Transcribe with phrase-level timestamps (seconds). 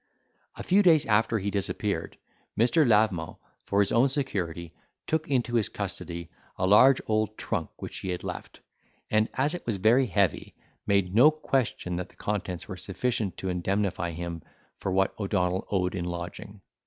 [0.55, 2.17] A few days after he disappeared,
[2.57, 2.87] Mr.
[2.87, 4.73] Lavement, for his own security,
[5.05, 8.61] took into his custody a large old trunk which he had left;
[9.11, 10.55] and as it was very heavy,
[10.87, 14.41] made no question that the contents were sufficient to indemnify him
[14.75, 16.61] for what O'Donnell owed in lodging.